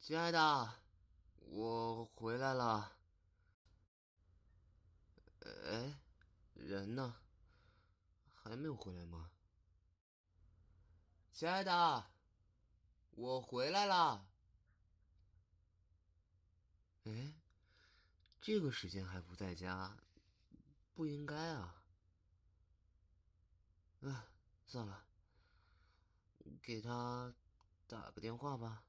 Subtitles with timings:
[0.00, 0.74] 亲爱的，
[1.40, 2.96] 我回来了。
[5.44, 6.00] 哎，
[6.54, 7.14] 人呢？
[8.32, 9.30] 还没有回来吗？
[11.34, 12.10] 亲爱的，
[13.10, 14.26] 我回来了。
[17.04, 17.34] 哎，
[18.40, 19.98] 这个时间还不在家，
[20.94, 21.84] 不应该啊。
[24.00, 24.30] 啊，
[24.64, 25.04] 算了，
[26.62, 27.34] 给他
[27.86, 28.87] 打个电话吧。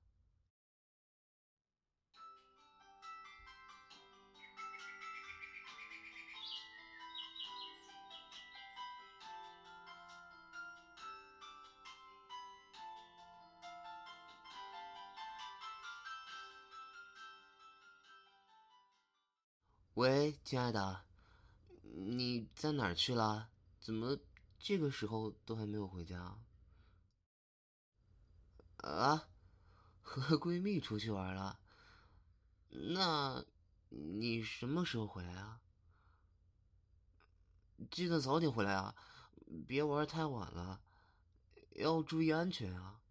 [20.00, 21.04] 喂，亲爱的，
[21.82, 23.50] 你在哪儿去了？
[23.82, 24.18] 怎么
[24.58, 26.38] 这个时候都还没有回家？
[28.78, 29.28] 啊，
[30.02, 31.60] 和闺蜜出去玩了？
[32.70, 33.46] 那，
[33.90, 35.60] 你什么时候回来啊？
[37.92, 38.96] 记得早点回来啊，
[39.68, 40.82] 别玩太晚了，
[41.72, 43.02] 要注意安全啊。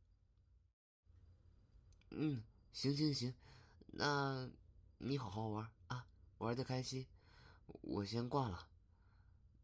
[2.08, 2.42] 嗯，
[2.72, 3.34] 行行行，
[3.88, 4.50] 那
[4.96, 5.70] 你好好玩。
[6.38, 7.06] 玩的开心，
[7.66, 8.68] 我先挂了。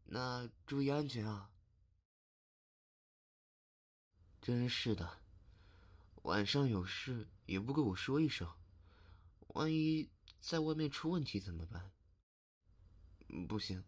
[0.05, 1.49] 那注意安全啊！
[4.41, 5.21] 真是的，
[6.23, 8.47] 晚上有事也不跟我说一声，
[9.47, 11.91] 万一在外面出问题怎么办？
[13.47, 13.83] 不行，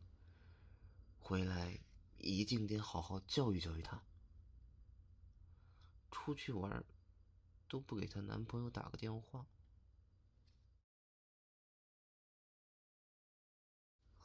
[1.19, 1.79] 回来
[2.17, 4.01] 一定得好好教育教育她。
[6.09, 6.83] 出去玩
[7.67, 9.45] 都不给她男朋友打个电话。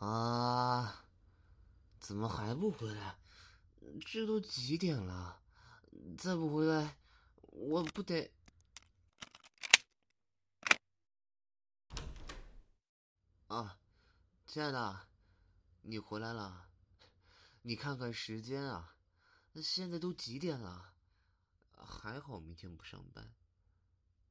[0.03, 1.05] 啊！
[2.01, 3.17] 怎么还不回来？
[4.05, 5.41] 这都几点了？
[6.19, 6.99] 再不回来，
[7.43, 8.33] 我不得……
[13.47, 13.79] 啊，
[14.45, 15.07] 亲爱的，
[15.83, 16.67] 你回来了？
[17.63, 18.97] 你看看时间啊，
[19.63, 20.95] 现在都几点了？
[21.77, 23.33] 还好明天不上班，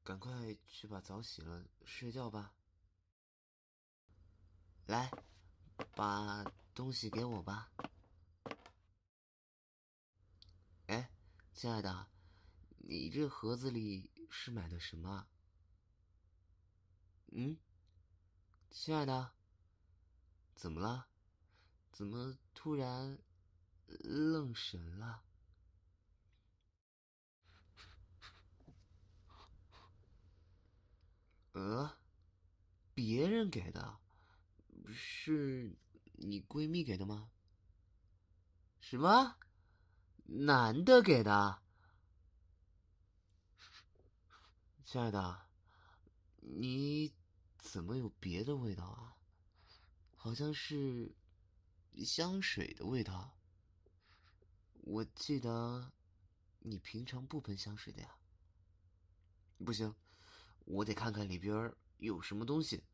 [0.04, 2.52] 赶快去把澡洗了，睡觉吧。
[4.84, 5.10] 来。
[5.94, 6.44] 把
[6.74, 7.70] 东西给我吧。
[10.86, 11.10] 哎，
[11.52, 12.08] 亲爱的，
[12.78, 15.26] 你这盒子里是买的什么？
[17.32, 17.56] 嗯，
[18.70, 19.32] 亲爱的，
[20.54, 21.06] 怎么了？
[21.92, 23.18] 怎么突然
[23.86, 25.22] 愣神了？
[31.52, 31.98] 呃，
[32.94, 34.01] 别人给的。
[34.92, 35.76] 是
[36.12, 37.30] 你闺蜜给的吗？
[38.80, 39.36] 什么？
[40.24, 41.62] 男的给的？
[44.84, 45.48] 亲爱的，
[46.40, 47.12] 你
[47.58, 49.16] 怎么有别的味道啊？
[50.14, 51.14] 好像是
[52.04, 53.36] 香水的味道。
[54.74, 55.92] 我记得
[56.60, 58.16] 你平常不喷香水的呀。
[59.64, 59.94] 不行，
[60.64, 62.84] 我得看看里边有什么东西。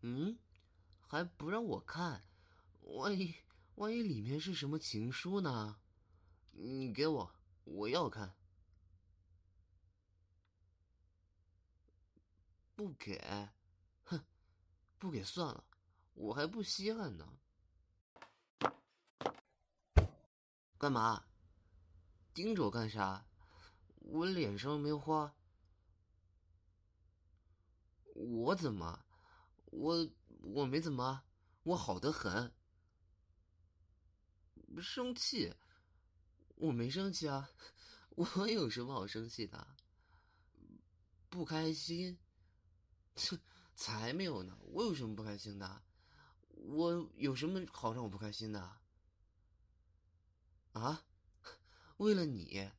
[0.00, 0.38] 嗯，
[1.06, 2.22] 还不让我看，
[2.82, 3.34] 万一
[3.76, 5.78] 万一里面是什么情书呢？
[6.50, 7.34] 你给我，
[7.64, 8.34] 我要看。
[12.74, 13.48] 不给，
[14.04, 14.24] 哼，
[14.98, 15.64] 不给算了，
[16.14, 17.38] 我还不稀罕呢。
[20.76, 21.24] 干嘛？
[22.34, 23.24] 盯着我干啥？
[23.98, 25.32] 我脸上没花。
[28.14, 29.04] 我怎么？
[29.66, 30.08] 我
[30.44, 31.24] 我没怎么，
[31.62, 32.52] 我好的很。
[34.80, 35.54] 生气？
[36.56, 37.50] 我没生气啊，
[38.10, 39.76] 我有什么好生气的？
[41.28, 42.18] 不开心？
[43.16, 43.38] 切，
[43.74, 44.58] 才没有呢！
[44.60, 45.82] 我有什么不开心的？
[46.48, 48.78] 我有什么好让我不开心的？
[50.72, 51.04] 啊？
[51.98, 52.70] 为了你，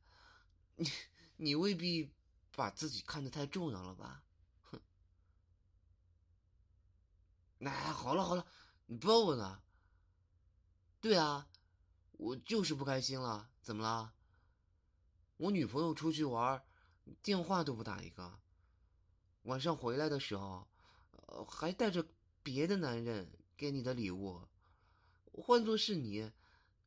[0.76, 0.90] 你
[1.36, 2.12] 你未必
[2.54, 4.25] 把自己看得太重要了吧？
[7.60, 8.46] 哎，好了好了，
[8.86, 9.62] 你不要问了。
[11.00, 11.48] 对啊，
[12.12, 14.12] 我就是不开心了，怎么了？
[15.38, 16.62] 我女朋友出去玩，
[17.22, 18.40] 电话都不打一个。
[19.42, 20.66] 晚上回来的时候，
[21.12, 22.06] 呃，还带着
[22.42, 24.42] 别的男人给你的礼物。
[25.32, 26.32] 换做是你，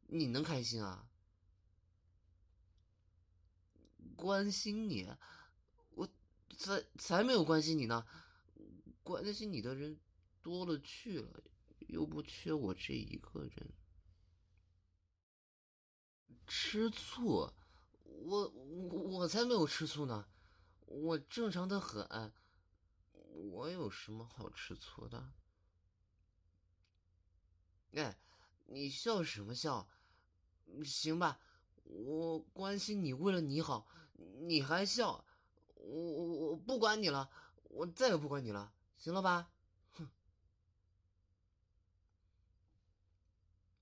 [0.07, 1.07] 你能开心啊？
[4.15, 5.07] 关心你？
[5.91, 6.09] 我
[6.57, 8.05] 才才没有关心你呢，
[9.03, 9.97] 关心你的人。
[10.41, 11.43] 多了去了，
[11.87, 13.73] 又不缺我这一个人。
[16.47, 17.53] 吃醋？
[18.03, 20.27] 我我我才没有吃醋呢！
[20.85, 22.33] 我正常的很，
[23.11, 25.31] 我有什么好吃醋的？
[27.93, 28.19] 哎，
[28.65, 29.87] 你笑什么笑？
[30.83, 31.39] 行吧，
[31.83, 33.87] 我关心你，为了你好，
[34.41, 35.25] 你还笑？
[35.75, 37.31] 我我我不管你了，
[37.63, 39.51] 我再也不管你了，行了吧？
[39.91, 40.09] 哼，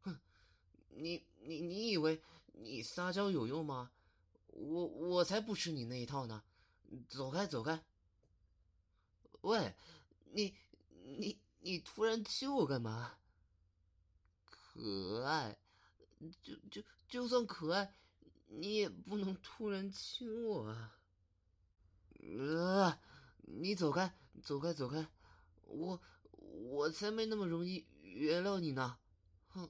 [0.01, 0.19] 哼，
[0.97, 2.21] 你你你以为
[2.53, 3.91] 你撒娇有用吗？
[4.47, 6.43] 我我才不吃你那一套呢！
[7.07, 7.83] 走开走开！
[9.41, 9.75] 喂，
[10.31, 10.55] 你
[11.03, 13.19] 你你突然亲我干嘛？
[14.45, 15.59] 可爱，
[16.41, 17.93] 就就就算可爱，
[18.47, 20.97] 你也不能突然亲我啊！
[22.19, 22.99] 呃，
[23.41, 25.07] 你走开，走开，走开！
[25.65, 26.01] 我
[26.31, 28.97] 我才没那么容易原谅你呢！
[29.49, 29.69] 哼！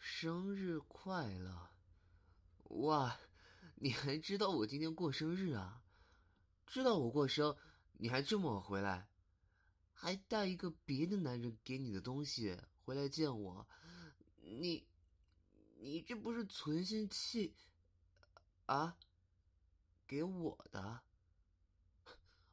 [0.00, 1.68] 生日快乐！
[2.68, 3.20] 哇，
[3.74, 5.82] 你还知道我今天过生日啊？
[6.66, 7.54] 知道我过生，
[7.98, 9.08] 你还这么晚回来，
[9.92, 13.68] 还带一个别的男人给你的东西回来见我，
[14.40, 14.88] 你，
[15.78, 17.54] 你这不是存心气
[18.64, 18.96] 啊？
[20.06, 21.02] 给我的，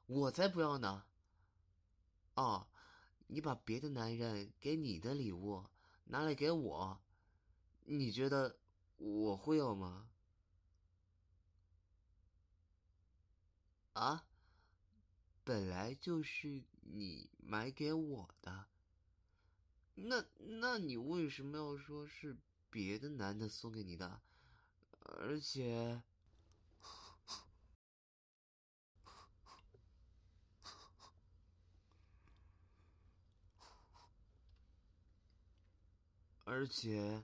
[0.05, 1.05] 我才不要呢！
[2.35, 2.67] 哦，
[3.27, 5.65] 你把别的男人给你的礼物
[6.03, 7.01] 拿来给我，
[7.89, 8.57] 你觉得
[8.97, 10.09] 我会要吗？
[13.93, 14.25] 啊，
[15.45, 18.65] 本来就是你买给我的，
[19.95, 22.35] 那那你为什么要说是
[22.69, 24.21] 别的男的送给你的？
[24.99, 26.03] 而且。
[36.45, 37.21] 而且，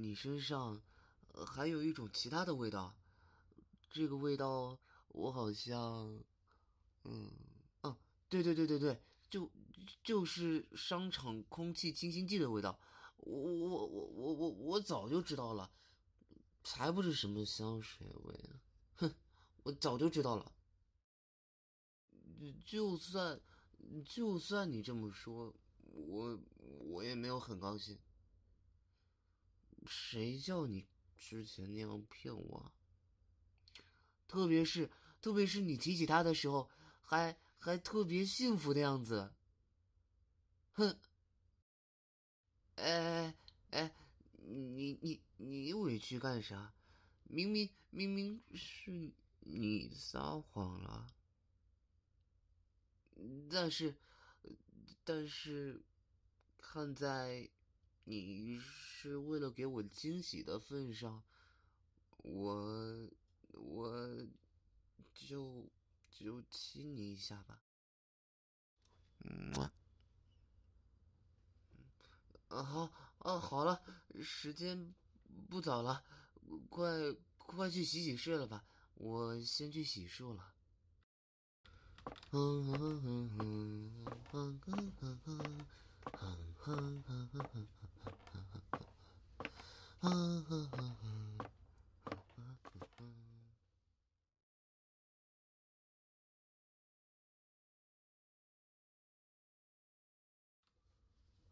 [0.00, 0.80] 你身上
[1.46, 2.96] 还有一种其他的味道，
[3.90, 6.18] 这个味道我好像，
[7.04, 7.30] 嗯，
[7.82, 7.94] 哦，
[8.26, 8.98] 对对对对对，
[9.28, 9.50] 就
[10.02, 12.80] 就是商场空气清新剂的味道，
[13.18, 15.70] 我我我我我我早就知道了，
[16.64, 18.58] 才不是什么香水味呢，
[18.94, 19.14] 哼，
[19.64, 20.50] 我早就知道了，
[22.64, 23.38] 就算
[24.06, 25.54] 就算你这么说，
[25.92, 26.40] 我
[26.88, 27.98] 我也没有很高兴。
[29.90, 32.72] 谁叫你之前那样骗我？
[34.28, 34.88] 特别是
[35.20, 36.70] 特别是你提起他的时候，
[37.02, 39.34] 还还特别幸福的样子。
[40.74, 40.96] 哼！
[42.76, 43.34] 哎
[43.70, 43.92] 哎，
[44.36, 46.72] 你你你委屈干啥？
[47.24, 51.12] 明明明明是你撒谎了。
[53.50, 53.96] 但是
[55.02, 55.82] 但是，
[56.56, 57.50] 看在。
[58.04, 58.58] 你
[59.02, 61.22] 是为了给我惊喜的份上，
[62.18, 63.08] 我
[63.52, 64.26] 我
[65.14, 65.66] 就
[66.10, 67.62] 就亲你一下吧。
[69.20, 69.54] 嗯，
[72.48, 73.82] 啊好啊好了，
[74.22, 74.94] 时间
[75.48, 76.04] 不早了，
[76.68, 76.90] 快
[77.38, 80.52] 快去洗洗睡了吧，我先去洗漱了。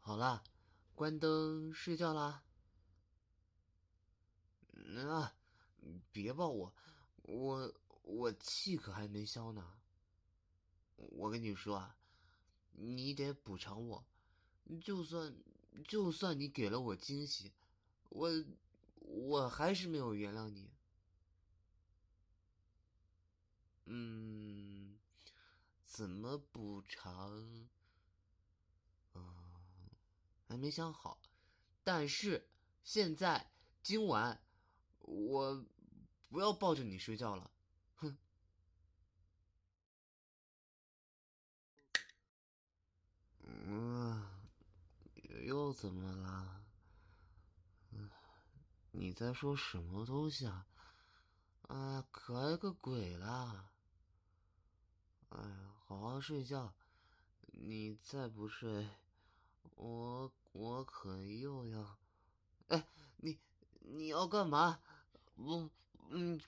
[0.00, 0.42] 好啦，
[0.94, 2.42] 关灯睡觉啦。
[4.96, 5.34] 啊，
[6.10, 6.74] 别抱我，
[7.24, 9.74] 我我气可还没消呢。
[10.96, 11.98] 我跟你说啊，
[12.72, 14.06] 你得补偿我。
[14.82, 15.36] 就算
[15.86, 17.52] 就算你给了我惊喜，
[18.08, 18.30] 我
[19.00, 20.70] 我还是没有原谅你。
[23.86, 24.98] 嗯，
[25.84, 27.68] 怎么补偿？
[29.14, 29.34] 嗯，
[30.46, 31.18] 还没想好。
[31.82, 32.48] 但是
[32.84, 33.50] 现在
[33.82, 34.42] 今晚
[35.00, 35.64] 我
[36.28, 37.50] 不要抱着你睡觉了。
[37.96, 38.18] 哼。
[43.42, 44.28] 嗯。
[45.46, 46.57] 又怎么了？
[49.00, 50.66] 你在说什么东西啊？
[51.68, 53.70] 啊，可爱个鬼啦！
[55.28, 56.74] 哎呀，好好睡觉，
[57.52, 58.88] 你再不睡，
[59.76, 61.96] 我我可又要……
[62.66, 62.88] 哎，
[63.18, 63.38] 你
[63.82, 64.80] 你要干嘛？
[65.36, 65.70] 我
[66.08, 66.40] 嗯。